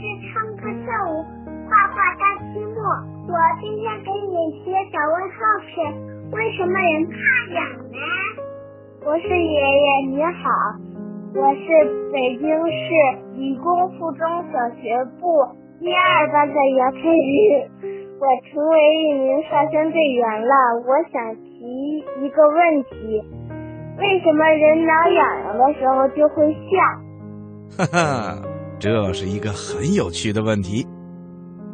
[0.00, 1.20] 是唱歌跳舞，
[1.68, 2.24] 画画大
[2.54, 2.80] 积木。
[3.28, 5.36] 我今天给你写小问号
[5.68, 5.76] 是：
[6.34, 7.12] 为什么人怕
[7.52, 7.60] 痒
[7.92, 8.00] 呢？
[9.04, 10.48] 我是爷爷，你好，
[11.34, 12.88] 我是北京市
[13.34, 15.44] 理工附中小学部
[15.80, 17.68] 一二班的杨佩宇。
[18.20, 20.54] 我成为一名少先队员了，
[20.88, 23.22] 我想提一个问题：
[23.98, 27.84] 为什么人挠痒痒的时候就会笑？
[27.84, 28.59] 哈哈。
[28.80, 30.86] 这是一个很有趣的问题。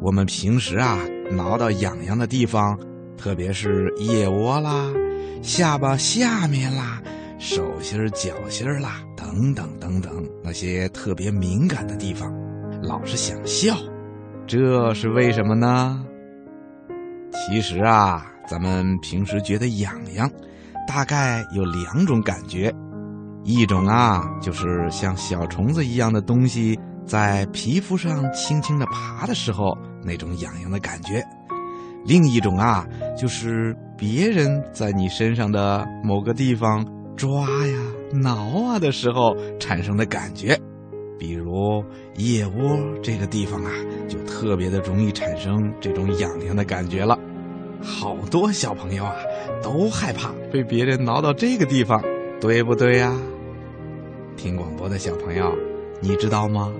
[0.02, 0.98] 我们平时啊，
[1.30, 2.76] 挠到痒痒的地方，
[3.16, 4.92] 特别是腋窝啦、
[5.40, 7.00] 下巴下面啦、
[7.38, 12.28] 手心、脚心啦等等等等那些特别敏感的地方，
[12.82, 13.76] 老是想笑，
[14.44, 16.04] 这是为什么呢？
[17.30, 20.28] 其实啊，咱们平时觉得痒痒，
[20.88, 22.74] 大概有两种感觉，
[23.44, 31.22] 一种啊就是像小虫子一样的东西在皮肤上轻轻的爬的时候那种痒痒的感觉，
[32.04, 32.84] 另一种啊
[33.16, 36.84] 就是别人在你身上的某个地方
[37.16, 37.78] 抓呀、
[38.12, 40.58] 挠啊的时候产生的感觉，
[41.18, 41.82] 比如
[42.16, 43.70] 腋窝这个地方啊，
[44.08, 47.18] 就特别的容易产生这种痒痒的感觉了。
[47.82, 49.14] 好多小朋友啊，
[49.62, 52.02] 都害怕被别人挠到这个地方，
[52.40, 53.16] 对不对呀？
[54.36, 55.52] 听广播的小朋友，
[56.00, 56.72] 你知道吗？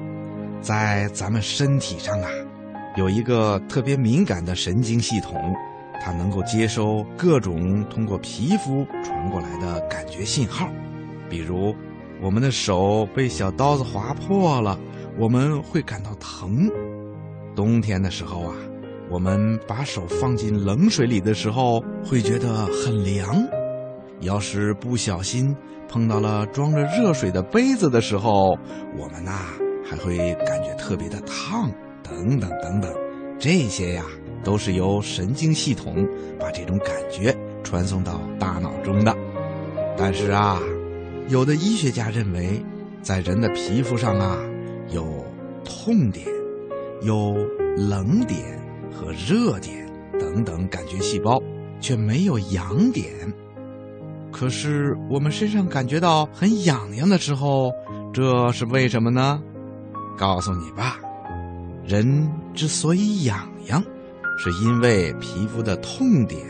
[0.67, 2.29] 在咱们身体上啊，
[2.97, 5.41] 有一个特别敏感的神经系统，
[6.03, 10.69] 它能够接收各种通过皮肤传过来的感觉信号。
[11.31, 11.73] 比如，
[12.21, 14.77] 我们的手被小刀子划破了，
[15.17, 16.69] 我们会感到疼。
[17.55, 18.57] 冬天的时候啊。
[19.09, 23.37] 我们把手放进冷水里的时候，会觉得很凉；
[24.19, 25.55] 要是不小心
[25.89, 28.59] 碰到了装着热水的杯子的时候，
[28.99, 29.31] 我们呐
[29.89, 31.71] 还会感觉特别的烫。
[32.03, 32.93] 等等等等，
[33.39, 34.05] 这些呀
[34.45, 36.07] 都是由神经系统
[36.39, 39.17] 把这种感觉传送到大脑中的。
[39.97, 40.61] 但是啊，
[41.29, 42.63] 有的医学家认为，
[43.03, 44.39] 在人的皮肤上啊
[44.91, 45.05] 有
[45.65, 46.27] 痛点，
[47.03, 47.35] 有
[47.77, 48.57] 冷点。
[48.99, 49.87] 和热点
[50.19, 51.39] 等等感觉细胞，
[51.81, 53.07] 却没有痒点。
[54.33, 57.71] 可是我们身上感觉到很痒痒的时候，
[58.15, 59.43] 这是为什么呢？
[60.17, 60.99] 告诉你吧，
[61.85, 63.83] 人之所以痒痒，
[64.39, 66.43] 是因为皮肤的痛点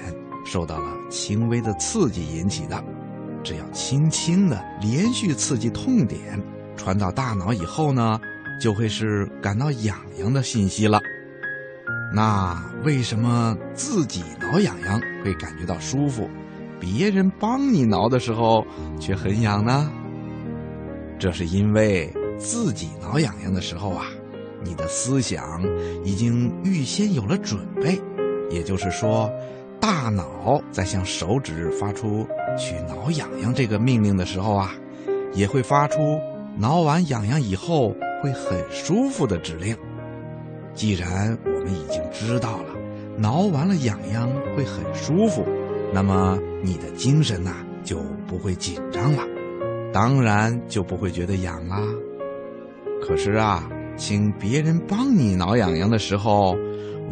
[0.45, 2.83] 受到了轻微的刺激引起的。
[3.43, 6.43] 只要轻轻的连续刺激痛点
[6.77, 8.19] 传到大脑以后呢，
[8.61, 11.01] 就会是感到痒痒的信息了。
[12.13, 16.29] 那为什么自己挠痒痒会感觉到舒服，
[16.81, 18.65] 别人帮你挠的时候
[18.99, 19.91] 却很痒呢？
[21.19, 24.07] 这是因为自己挠痒痒的时候啊，
[24.63, 25.63] 你的思想
[26.05, 28.01] 已经预先有了准备，
[28.51, 29.31] 也就是说，
[29.81, 32.27] 大脑在向手指发出
[32.59, 34.75] 去挠痒痒这个命令的时候啊，
[35.33, 36.19] 也会发出
[36.59, 39.77] 挠完痒痒以后会很舒服的指令。
[40.75, 42.75] 既然我们已经知道了，
[43.17, 45.47] 挠完了痒痒会很舒服，
[45.93, 49.23] 那么你的精神呐就不会紧张了，
[49.93, 51.79] 当然就不会觉得痒啦。
[53.03, 56.57] 可是啊，请别人帮你挠痒痒的时候，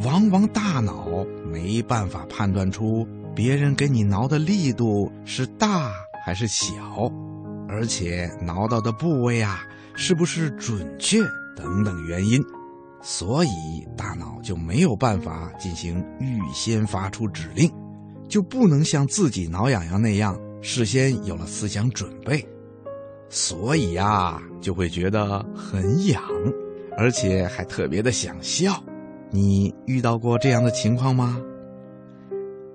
[0.04, 5.92] 往往大脑没办法判断出别人给你挠的力度是大
[6.24, 6.74] 还是小，
[7.68, 9.60] 而且挠到的部位啊
[9.94, 11.18] 是不是准确
[11.56, 12.42] 等等原因。
[13.00, 13.48] 所以
[13.96, 17.70] 大脑就没有办法进行预先发出指令，
[18.28, 22.42] 就不能像自己挠痒痒那样事先有了思想准备，
[23.34, 26.22] 所以呀就会觉得很痒，
[26.96, 28.72] 而且还特别的想笑。
[29.30, 31.36] 你遇到过这样的情况吗？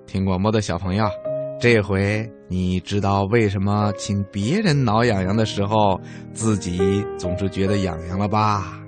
[0.06, 1.06] 听广播的小朋友，
[1.58, 5.98] 这回你知道为什么请别人挠痒痒的时候，
[6.34, 8.78] 自己总是觉得痒痒了吧？